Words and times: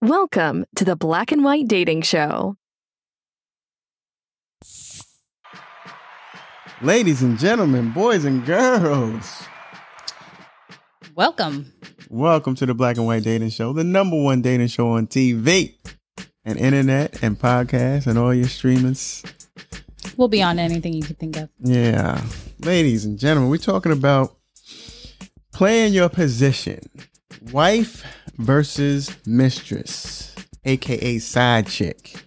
Welcome 0.00 0.64
to 0.76 0.84
the 0.84 0.94
Black 0.94 1.32
and 1.32 1.42
White 1.42 1.66
Dating 1.66 2.02
Show. 2.02 2.56
Ladies 6.80 7.22
and 7.22 7.36
gentlemen, 7.36 7.90
boys 7.90 8.24
and 8.24 8.46
girls, 8.46 9.42
Welcome. 11.16 11.72
welcome 12.08 12.54
to 12.54 12.66
the 12.66 12.74
Black 12.74 12.96
and 12.96 13.06
White 13.06 13.24
Dating 13.24 13.50
Show, 13.50 13.72
the 13.72 13.82
number 13.82 14.16
one 14.22 14.40
dating 14.40 14.68
show 14.68 14.90
on 14.90 15.08
TV 15.08 15.74
and 16.44 16.56
internet 16.56 17.20
and 17.20 17.36
podcasts 17.36 18.06
and 18.06 18.16
all 18.16 18.32
your 18.32 18.46
streamers. 18.46 19.24
We'll 20.16 20.28
be 20.28 20.42
on 20.42 20.60
anything 20.60 20.92
you 20.92 21.02
could 21.02 21.18
think 21.18 21.36
of. 21.36 21.48
Yeah. 21.58 22.22
Ladies 22.60 23.04
and 23.04 23.18
gentlemen, 23.18 23.50
we're 23.50 23.56
talking 23.56 23.90
about 23.90 24.36
playing 25.52 25.92
your 25.92 26.08
position. 26.08 26.78
Wife 27.50 28.04
versus 28.38 29.14
mistress, 29.26 30.34
aka 30.64 31.18
side 31.18 31.66
chick. 31.66 32.24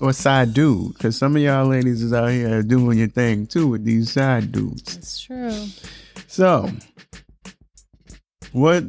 Or 0.00 0.12
side 0.12 0.52
dude. 0.52 0.98
Cause 0.98 1.16
some 1.16 1.36
of 1.36 1.42
y'all 1.42 1.66
ladies 1.66 2.02
is 2.02 2.12
out 2.12 2.30
here 2.30 2.62
doing 2.62 2.98
your 2.98 3.08
thing 3.08 3.46
too 3.46 3.68
with 3.68 3.84
these 3.84 4.12
side 4.12 4.50
dudes. 4.52 4.96
It's 4.96 5.20
true. 5.20 5.66
So 6.26 6.68
what 8.52 8.82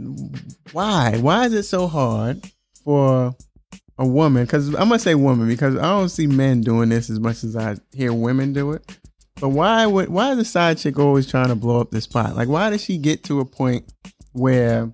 why? 0.74 1.18
Why 1.20 1.46
is 1.46 1.54
it 1.54 1.64
so 1.64 1.88
hard 1.88 2.44
for 2.84 3.36
a 3.98 4.06
woman? 4.06 4.44
Because 4.44 4.70
I'm 4.70 4.90
gonna 4.90 5.00
say 5.00 5.16
woman 5.16 5.48
because 5.48 5.78
I 5.78 5.84
don't 5.84 6.10
see 6.10 6.28
men 6.28 6.62
doing 6.62 6.90
this 6.90 7.10
as 7.10 7.20
much 7.20 7.44
as 7.44 7.56
I 7.56 7.78
hear 7.94 8.12
women 8.12 8.52
do 8.52 8.72
it. 8.72 8.98
But 9.40 9.50
why 9.50 9.86
would 9.86 10.10
why 10.10 10.32
is 10.32 10.38
the 10.38 10.46
side 10.46 10.80
chick 10.80 10.98
always 10.98 11.28
trying 11.28 11.50
to 11.50 11.56
blow 11.56 11.80
up 11.80 11.92
the 11.92 12.02
spot? 12.02 12.36
Like 12.36 12.48
why 12.48 12.72
does 12.72 12.84
she 12.84 12.98
get 12.98 13.24
to 13.26 13.40
a 13.40 13.46
point 13.46 13.92
where 14.34 14.92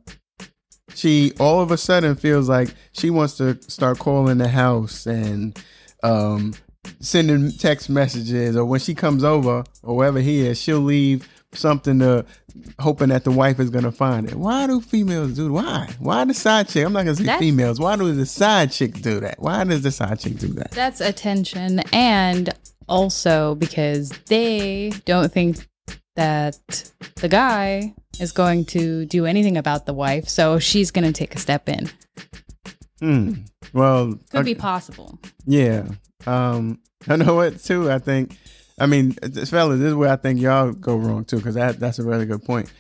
she 0.96 1.34
all 1.40 1.62
of 1.62 1.72
a 1.72 1.78
sudden 1.78 2.16
feels 2.16 2.50
like 2.50 2.74
she 2.92 3.10
wants 3.10 3.38
to 3.38 3.62
start 3.64 4.00
calling 4.00 4.38
the 4.38 4.48
house 4.50 5.06
and 5.06 5.58
um 6.04 6.54
sending 7.00 7.52
text 7.52 7.90
messages 7.90 8.56
or 8.56 8.66
when 8.66 8.80
she 8.80 8.96
comes 8.96 9.24
over 9.24 9.64
or 9.84 9.96
wherever 9.96 10.20
he 10.20 10.46
is, 10.48 10.60
she'll 10.60 10.80
leave 10.80 11.28
something 11.54 12.00
to 12.00 12.26
hoping 12.80 13.10
that 13.10 13.24
the 13.24 13.32
wife 13.32 13.60
is 13.60 13.70
gonna 13.70 13.92
find 13.92 14.28
it. 14.28 14.36
Why 14.36 14.68
do 14.68 14.80
females 14.82 15.34
do 15.34 15.52
why? 15.54 15.90
Why 16.00 16.24
the 16.26 16.34
side 16.34 16.70
chick? 16.70 16.86
I'm 16.86 16.94
not 16.94 17.04
gonna 17.06 17.16
say 17.16 17.24
That's- 17.26 17.40
females. 17.40 17.80
Why 17.80 17.96
do 17.98 18.12
the 18.14 18.26
side 18.26 18.72
chick 18.72 19.02
do 19.02 19.20
that? 19.20 19.36
Why 19.40 19.64
does 19.64 19.82
the 19.82 19.92
side 19.92 20.20
chick 20.20 20.38
do 20.38 20.48
that? 20.54 20.72
That's 20.72 21.02
attention. 21.02 21.80
And 21.94 22.50
also 22.88 23.56
because 23.56 24.10
they 24.28 24.92
don't 25.06 25.32
think 25.32 25.68
that 26.16 26.58
the 27.16 27.28
guy 27.30 27.94
is 28.20 28.32
going 28.32 28.66
to 28.66 29.06
do 29.06 29.26
anything 29.26 29.58
about 29.58 29.86
the 29.86 29.94
wife. 29.94 30.28
So 30.28 30.60
she's 30.60 30.92
going 30.92 31.06
to 31.06 31.14
take 31.14 31.36
a 31.36 31.40
step 31.40 31.70
in. 31.70 31.90
Hmm. 33.00 33.34
Well, 33.74 34.20
Could 34.32 34.46
be 34.46 34.56
possible. 34.56 35.20
Yeah. 35.46 35.88
Um, 36.28 36.80
I 37.08 37.16
know 37.16 37.36
what 37.36 37.60
too. 37.64 37.92
I 37.92 38.00
think. 38.00 38.38
I 38.80 38.86
mean, 38.86 39.16
this 39.22 39.50
fellas, 39.50 39.80
this 39.80 39.90
is 39.90 39.96
where 39.96 40.12
I 40.12 40.16
think 40.16 40.40
y'all 40.40 40.72
go 40.72 40.96
wrong 40.96 41.26
too, 41.26 41.38
because 41.38 41.56
that 41.56 41.80
that's 41.80 42.00
a 42.00 42.04
really 42.04 42.26
good 42.26 42.44
point. 42.44 42.72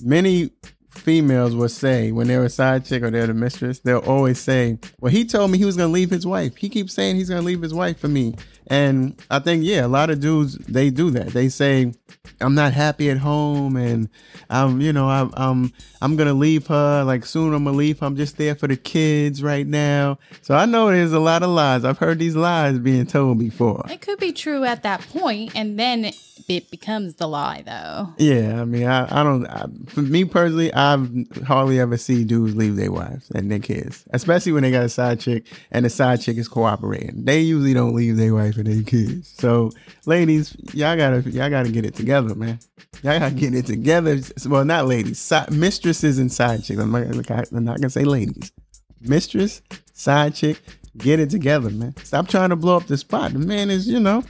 Many 0.00 0.50
females 0.90 1.54
will 1.54 1.68
say 1.68 2.10
when 2.12 2.26
they're 2.26 2.44
a 2.44 2.50
side 2.50 2.84
chick 2.84 3.02
or 3.02 3.10
they're 3.10 3.26
the 3.26 3.34
mistress, 3.34 3.80
they'll 3.80 3.98
always 3.98 4.38
say, 4.40 4.78
"Well, 5.00 5.12
he 5.12 5.24
told 5.24 5.50
me 5.50 5.58
he 5.58 5.64
was 5.64 5.76
gonna 5.76 5.92
leave 5.92 6.10
his 6.10 6.26
wife. 6.26 6.56
He 6.56 6.68
keeps 6.68 6.94
saying 6.94 7.16
he's 7.16 7.28
gonna 7.28 7.42
leave 7.42 7.62
his 7.62 7.74
wife 7.74 7.98
for 7.98 8.08
me." 8.08 8.34
And 8.70 9.20
I 9.30 9.40
think, 9.40 9.64
yeah, 9.64 9.84
a 9.84 9.88
lot 9.88 10.10
of 10.10 10.20
dudes 10.20 10.54
they 10.56 10.90
do 10.90 11.10
that. 11.10 11.28
They 11.28 11.48
say, 11.48 11.92
"I'm 12.40 12.54
not 12.54 12.72
happy 12.72 13.10
at 13.10 13.18
home, 13.18 13.76
and 13.76 14.08
I'm, 14.48 14.80
you 14.80 14.92
know, 14.92 15.08
I'm, 15.08 15.32
I'm, 15.34 15.72
I'm 16.00 16.14
gonna 16.14 16.34
leave 16.34 16.68
her. 16.68 17.02
Like 17.02 17.26
soon, 17.26 17.52
I'm 17.52 17.64
gonna 17.64 17.76
leave. 17.76 17.98
her. 17.98 18.06
I'm 18.06 18.16
just 18.16 18.36
there 18.36 18.54
for 18.54 18.68
the 18.68 18.76
kids 18.76 19.42
right 19.42 19.66
now." 19.66 20.18
So 20.42 20.54
I 20.54 20.66
know 20.66 20.88
there's 20.88 21.12
a 21.12 21.18
lot 21.18 21.42
of 21.42 21.50
lies. 21.50 21.84
I've 21.84 21.98
heard 21.98 22.20
these 22.20 22.36
lies 22.36 22.78
being 22.78 23.06
told 23.06 23.40
before. 23.40 23.84
It 23.90 24.02
could 24.02 24.20
be 24.20 24.32
true 24.32 24.62
at 24.62 24.84
that 24.84 25.00
point, 25.00 25.50
and 25.56 25.76
then 25.76 26.12
it 26.48 26.70
becomes 26.70 27.14
the 27.14 27.26
lie, 27.26 27.62
though. 27.64 28.12
Yeah, 28.18 28.60
I 28.60 28.64
mean, 28.64 28.86
I, 28.86 29.20
I 29.20 29.22
don't. 29.22 29.46
I, 29.46 29.66
for 29.88 30.02
me 30.02 30.24
personally, 30.24 30.72
I've 30.72 31.10
hardly 31.44 31.80
ever 31.80 31.96
see 31.96 32.24
dudes 32.24 32.54
leave 32.56 32.76
their 32.76 32.92
wives 32.92 33.30
and 33.32 33.50
their 33.50 33.58
kids, 33.58 34.04
especially 34.10 34.52
when 34.52 34.62
they 34.62 34.70
got 34.70 34.84
a 34.84 34.88
side 34.88 35.20
chick 35.20 35.46
and 35.70 35.84
the 35.84 35.90
side 35.90 36.20
chick 36.20 36.36
is 36.36 36.48
cooperating. 36.48 37.24
They 37.24 37.40
usually 37.40 37.74
don't 37.74 37.94
leave 37.94 38.16
their 38.16 38.34
wife 38.34 38.58
and 38.60 38.66
their 38.68 38.82
kids. 38.82 39.34
So, 39.38 39.70
ladies, 40.06 40.56
y'all 40.72 40.96
gotta 40.96 41.28
y'all 41.30 41.50
gotta 41.50 41.70
get 41.70 41.84
it 41.84 41.94
together, 41.94 42.34
man. 42.34 42.58
Y'all 43.02 43.18
gotta 43.18 43.34
get 43.34 43.54
it 43.54 43.66
together. 43.66 44.20
Well, 44.46 44.64
not 44.64 44.86
ladies, 44.86 45.32
mistresses 45.50 46.18
and 46.18 46.30
side 46.32 46.64
chicks. 46.64 46.80
I'm 46.80 46.90
not, 46.92 47.52
I'm 47.52 47.64
not 47.64 47.76
gonna 47.80 47.90
say 47.90 48.04
ladies. 48.04 48.52
Mistress, 49.00 49.62
side 49.92 50.34
chick, 50.34 50.60
get 50.96 51.20
it 51.20 51.30
together, 51.30 51.70
man. 51.70 51.94
Stop 52.04 52.28
trying 52.28 52.50
to 52.50 52.56
blow 52.56 52.76
up 52.76 52.86
the 52.86 52.96
spot. 52.96 53.32
The 53.32 53.38
man 53.38 53.70
is, 53.70 53.88
you 53.88 54.00
know. 54.00 54.22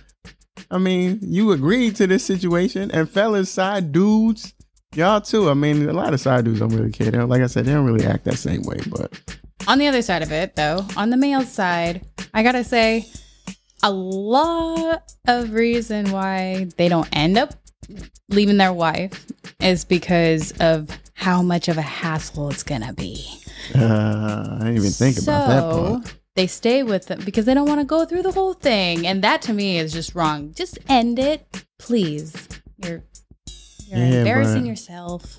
I 0.71 0.79
mean, 0.79 1.19
you 1.23 1.53
agreed 1.53 1.97
to 1.97 2.07
this 2.07 2.25
situation, 2.25 2.91
and 2.93 3.09
fellas, 3.11 3.51
side 3.51 3.93
dudes, 3.93 4.55
y'all 4.95 5.21
too. 5.21 5.51
I 5.51 5.55
mean, 5.55 5.89
a 5.89 5.93
lot 5.93 6.15
of 6.15 6.21
side 6.21 6.45
dudes 6.45 6.61
don't 6.61 6.69
really 6.75 6.93
care. 6.93 7.27
Like 7.27 7.43
I 7.43 7.47
said, 7.47 7.65
they 7.65 7.73
don't 7.73 7.87
really 7.87 8.07
act 8.07 8.25
that 8.25 8.37
same 8.37 8.63
way. 8.63 8.79
But 8.89 9.39
On 9.67 9.79
the 9.79 9.89
other 9.89 10.03
side 10.03 10.23
of 10.23 10.31
it, 10.33 10.55
though, 10.57 10.87
on 10.97 11.11
the 11.11 11.17
male 11.17 11.43
side, 11.43 12.07
I 12.35 12.43
gotta 12.43 12.63
say, 12.63 13.07
a 13.83 13.91
lot 13.91 15.13
of 15.27 15.53
reason 15.53 16.11
why 16.13 16.67
they 16.77 16.89
don't 16.89 17.09
end 17.13 17.39
up 17.39 17.55
leaving 18.29 18.57
their 18.57 18.73
wife 18.73 19.27
is 19.61 19.85
because 19.85 20.53
of 20.61 20.89
how 21.15 21.43
much 21.43 21.69
of 21.69 21.77
a 21.79 21.83
hassle 21.83 22.51
it's 22.51 22.63
gonna 22.63 22.93
be. 22.93 23.27
uh, 23.75 24.49
I 24.53 24.59
didn't 24.65 24.77
even 24.77 24.91
think 24.91 25.19
about 25.19 25.49
that 25.49 25.73
So, 25.73 26.01
part. 26.03 26.15
They 26.37 26.47
stay 26.47 26.83
with 26.85 27.07
them 27.07 27.21
because 27.25 27.45
they 27.45 27.55
don't 27.55 27.69
want 27.69 27.81
to 27.81 27.85
go 27.85 28.05
through 28.07 28.23
the 28.23 28.31
whole 28.33 28.55
thing, 28.55 29.07
and 29.07 29.23
that 29.25 29.43
to 29.43 29.53
me 29.53 29.79
is 29.79 29.93
just 29.93 30.15
wrong. 30.15 30.53
Just 30.55 30.79
end 30.89 31.19
it, 31.19 31.65
please. 31.79 32.33
You're 32.79 33.03
you're 33.89 33.99
Yeah, 33.99 34.19
embarrassing 34.21 34.65
yourself 34.65 35.39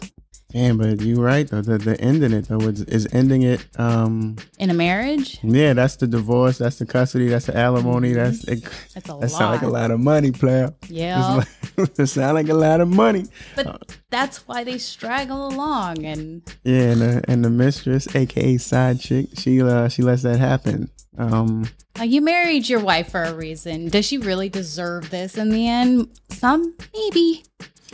Damn, 0.51 0.77
but 0.77 1.01
you're 1.01 1.21
right 1.23 1.47
though. 1.47 1.61
The, 1.61 1.77
the 1.77 1.99
ending 2.01 2.33
it 2.33 2.47
though 2.47 2.59
is, 2.59 2.81
is 2.83 3.07
ending 3.11 3.43
it. 3.43 3.65
Um, 3.77 4.35
in 4.59 4.69
a 4.69 4.73
marriage. 4.73 5.39
yeah, 5.43 5.73
that's 5.73 5.95
the 5.95 6.07
divorce. 6.07 6.57
That's 6.57 6.77
the 6.79 6.85
custody. 6.85 7.27
That's 7.27 7.45
the 7.45 7.57
alimony. 7.57 8.13
That's 8.13 8.43
it, 8.45 8.63
That's 8.93 9.07
a 9.09 9.13
that 9.13 9.15
lot. 9.15 9.29
sound 9.31 9.51
like 9.53 9.61
a 9.61 9.67
lot 9.67 9.91
of 9.91 9.99
money, 9.99 10.31
player. 10.31 10.73
Yeah. 10.89 11.43
It 11.77 12.05
sound 12.07 12.35
like 12.35 12.49
a 12.49 12.53
lot 12.53 12.81
of 12.81 12.87
money. 12.89 13.25
But 13.55 13.97
that's 14.11 14.47
why 14.47 14.63
they 14.63 14.77
straggle 14.77 15.47
along 15.47 16.05
and 16.05 16.43
Yeah, 16.63 16.91
and 16.91 17.01
the, 17.01 17.23
and 17.27 17.45
the 17.45 17.49
mistress, 17.49 18.13
aka 18.15 18.57
side 18.57 18.99
chick, 18.99 19.29
she 19.35 19.61
uh, 19.61 19.87
she 19.87 20.03
lets 20.03 20.21
that 20.23 20.39
happen. 20.39 20.91
Um, 21.17 21.67
you 22.01 22.21
married 22.21 22.69
your 22.69 22.79
wife 22.79 23.11
for 23.11 23.23
a 23.23 23.33
reason. 23.33 23.89
Does 23.89 24.05
she 24.05 24.17
really 24.17 24.49
deserve 24.49 25.09
this 25.09 25.37
in 25.37 25.49
the 25.49 25.67
end? 25.67 26.09
Some 26.29 26.75
maybe, 26.93 27.43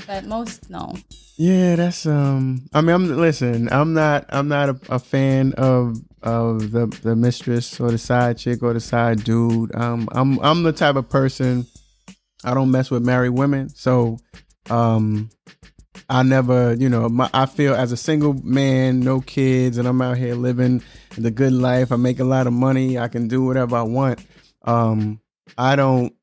but 0.05 0.25
most 0.25 0.69
no. 0.69 0.93
Yeah, 1.37 1.75
that's 1.75 2.05
um. 2.05 2.67
I 2.73 2.81
mean, 2.81 2.95
I'm 2.95 3.17
listen. 3.17 3.71
I'm 3.71 3.93
not. 3.93 4.25
I'm 4.29 4.47
not 4.47 4.69
a, 4.69 4.79
a 4.89 4.99
fan 4.99 5.53
of 5.53 5.97
of 6.23 6.71
the 6.71 6.87
the 7.03 7.15
mistress 7.15 7.79
or 7.79 7.91
the 7.91 7.97
side 7.97 8.39
chick 8.39 8.63
or 8.63 8.73
the 8.73 8.79
side 8.79 9.23
dude. 9.23 9.75
Um, 9.75 10.09
I'm 10.11 10.39
I'm 10.39 10.63
the 10.63 10.73
type 10.73 10.95
of 10.95 11.09
person. 11.09 11.67
I 12.43 12.53
don't 12.53 12.71
mess 12.71 12.89
with 12.89 13.05
married 13.05 13.31
women, 13.31 13.69
so 13.69 14.17
um, 14.69 15.29
I 16.09 16.23
never. 16.23 16.73
You 16.73 16.89
know, 16.89 17.09
my, 17.09 17.29
I 17.33 17.45
feel 17.45 17.73
as 17.73 17.91
a 17.91 17.97
single 17.97 18.33
man, 18.33 18.99
no 18.99 19.21
kids, 19.21 19.77
and 19.77 19.87
I'm 19.87 20.01
out 20.01 20.17
here 20.17 20.35
living 20.35 20.83
the 21.17 21.31
good 21.31 21.53
life. 21.53 21.91
I 21.91 21.95
make 21.95 22.19
a 22.19 22.23
lot 22.23 22.47
of 22.47 22.53
money. 22.53 22.97
I 22.97 23.07
can 23.07 23.27
do 23.27 23.43
whatever 23.43 23.75
I 23.75 23.83
want. 23.83 24.25
Um, 24.63 25.19
I 25.57 25.75
don't. 25.75 26.13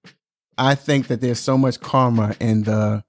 I 0.56 0.74
think 0.74 1.08
that 1.08 1.20
there's 1.20 1.40
so 1.40 1.58
much 1.58 1.80
karma 1.80 2.34
in 2.40 2.62
the 2.62 3.04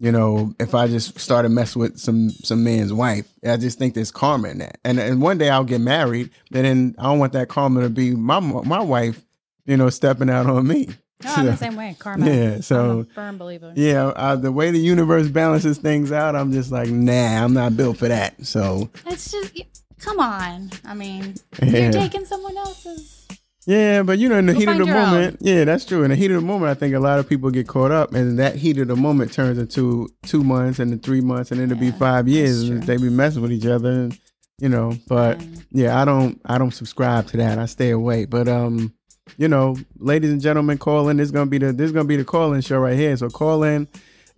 you 0.00 0.12
know, 0.12 0.54
if 0.60 0.74
I 0.74 0.86
just 0.86 1.18
started 1.18 1.48
messing 1.48 1.80
with 1.80 1.98
some 1.98 2.30
some 2.30 2.62
man's 2.62 2.92
wife, 2.92 3.28
I 3.44 3.56
just 3.56 3.78
think 3.78 3.94
there's 3.94 4.12
karma 4.12 4.48
in 4.48 4.58
that. 4.58 4.78
And 4.84 5.00
and 5.00 5.20
one 5.20 5.38
day 5.38 5.50
I'll 5.50 5.64
get 5.64 5.80
married, 5.80 6.30
but 6.50 6.62
then 6.62 6.94
I 6.98 7.04
don't 7.04 7.18
want 7.18 7.32
that 7.32 7.48
karma 7.48 7.82
to 7.82 7.90
be 7.90 8.14
my 8.14 8.38
my 8.38 8.80
wife, 8.80 9.24
you 9.66 9.76
know, 9.76 9.90
stepping 9.90 10.30
out 10.30 10.46
on 10.46 10.66
me. 10.66 10.88
No, 11.24 11.34
I'm 11.34 11.46
the 11.46 11.56
same 11.66 11.76
way. 11.76 11.96
Karma. 11.98 12.26
Yeah, 12.26 12.52
I'm 12.54 12.62
so 12.62 13.00
a 13.00 13.04
firm 13.14 13.38
believer. 13.38 13.72
yeah, 13.76 14.06
uh, 14.06 14.36
the 14.36 14.52
way 14.52 14.70
the 14.70 14.78
universe 14.78 15.28
balances 15.28 15.78
things 15.78 16.12
out, 16.12 16.36
I'm 16.36 16.52
just 16.52 16.70
like, 16.70 16.88
nah, 16.90 17.44
I'm 17.44 17.54
not 17.54 17.76
built 17.76 17.96
for 17.98 18.08
that. 18.08 18.44
So 18.46 18.88
It's 19.06 19.30
just 19.30 19.52
come 19.98 20.20
on. 20.20 20.70
I 20.84 20.94
mean, 20.94 21.34
Yeah. 21.62 21.78
you're 21.84 21.92
taking 21.92 22.24
someone 22.24 22.56
else's. 22.56 23.26
Yeah, 23.66 24.02
but 24.02 24.18
you 24.18 24.30
know, 24.30 24.38
in 24.38 24.46
the 24.46 24.52
You'll 24.52 24.60
heat 24.60 24.68
of 24.70 24.78
the 24.78 24.84
your 24.86 24.96
own. 24.96 25.10
moment, 25.10 25.36
yeah, 25.40 25.64
that's 25.64 25.84
true. 25.84 26.02
In 26.02 26.08
the 26.08 26.16
heat 26.16 26.30
of 26.30 26.40
the 26.40 26.46
moment, 26.46 26.70
I 26.70 26.74
think 26.74 26.94
a 26.94 26.98
lot 27.00 27.18
of 27.18 27.28
people 27.28 27.50
get 27.50 27.68
caught 27.68 27.90
up, 27.90 28.14
and 28.14 28.38
that 28.38 28.54
heat 28.56 28.78
of 28.78 28.88
the 28.88 28.96
moment 28.96 29.30
turns 29.32 29.58
into 29.58 30.08
two 30.22 30.42
months 30.42 30.78
and 30.78 30.90
then 30.90 31.00
three 31.00 31.20
months, 31.20 31.50
and 31.50 31.60
then 31.60 31.70
it'll 31.70 31.78
be 31.80 31.90
five 31.90 32.26
years, 32.28 32.62
and 32.70 32.82
they 32.84 32.96
be 32.96 33.10
messing 33.10 33.42
with 33.42 33.52
each 33.52 33.66
other, 33.66 33.90
and, 33.90 34.18
you 34.58 34.70
know. 34.70 34.96
But 35.06 35.40
Um, 35.40 35.54
yeah, 35.70 36.00
I 36.00 36.06
don't, 36.06 36.40
I 36.46 36.56
don't 36.56 36.70
subscribe 36.72 37.26
to 37.26 37.36
that. 37.38 37.58
I 37.58 37.66
stay 37.66 37.90
away. 37.90 38.24
But 38.24 38.48
um, 38.48 38.94
you 39.36 39.48
know, 39.48 39.76
ladies 39.98 40.30
and 40.30 40.40
gentlemen, 40.40 40.78
call 40.78 41.08
in. 41.08 41.16
This 41.16 41.26
is 41.26 41.32
gonna 41.32 41.46
be 41.46 41.58
the, 41.58 41.72
this 41.72 41.86
is 41.86 41.92
gonna 41.92 42.08
be 42.08 42.16
the 42.16 42.24
call 42.24 42.52
in 42.52 42.60
show 42.60 42.78
right 42.78 42.96
here. 42.96 43.16
So 43.16 43.28
call 43.28 43.62
in 43.62 43.88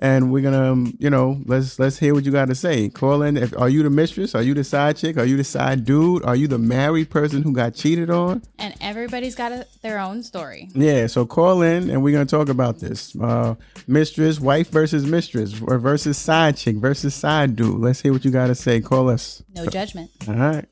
and 0.00 0.32
we're 0.32 0.42
gonna, 0.42 0.72
um, 0.72 0.96
you 0.98 1.10
know, 1.10 1.40
let's 1.44 1.78
let's 1.78 1.98
hear 1.98 2.14
what 2.14 2.24
you 2.24 2.32
got 2.32 2.48
to 2.48 2.54
say. 2.54 2.88
Call 2.88 3.22
in. 3.22 3.36
If, 3.36 3.56
are 3.56 3.68
you 3.68 3.82
the 3.82 3.90
mistress? 3.90 4.34
Are 4.34 4.42
you 4.42 4.54
the 4.54 4.64
side 4.64 4.96
chick? 4.96 5.18
Are 5.18 5.26
you 5.26 5.36
the 5.36 5.44
side 5.44 5.84
dude? 5.84 6.24
Are 6.24 6.34
you 6.34 6.48
the 6.48 6.58
married 6.58 7.10
person 7.10 7.42
who 7.42 7.52
got 7.52 7.74
cheated 7.74 8.10
on? 8.10 8.42
And 8.58 8.74
everybody's 8.80 9.34
got 9.34 9.52
a, 9.52 9.66
their 9.82 9.98
own 9.98 10.22
story. 10.22 10.70
Yeah, 10.74 11.06
so 11.06 11.26
call 11.26 11.60
in 11.60 11.90
and 11.90 12.02
we're 12.02 12.12
gonna 12.12 12.24
talk 12.24 12.48
about 12.48 12.80
this. 12.80 13.14
Uh, 13.14 13.56
mistress, 13.86 14.40
wife 14.40 14.70
versus 14.70 15.04
mistress, 15.04 15.60
or 15.60 15.78
versus 15.78 16.16
side 16.16 16.56
chick 16.56 16.76
versus 16.76 17.14
side 17.14 17.54
dude. 17.54 17.78
Let's 17.78 18.00
hear 18.00 18.12
what 18.12 18.24
you 18.24 18.30
got 18.30 18.46
to 18.46 18.54
say. 18.54 18.80
Call 18.80 19.10
us. 19.10 19.42
No 19.54 19.66
judgment. 19.66 20.10
All 20.26 20.34
right. 20.34 20.66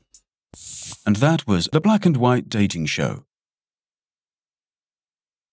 And 1.05 1.17
that 1.17 1.47
was 1.47 1.69
The 1.71 1.79
Black 1.79 2.05
and 2.05 2.17
White 2.17 2.49
Dating 2.49 2.87
Show. 2.87 3.25